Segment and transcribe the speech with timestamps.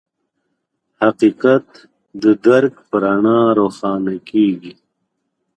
[1.01, 1.67] حقیقت
[2.21, 4.73] د درک په رڼا روښانه کېږي.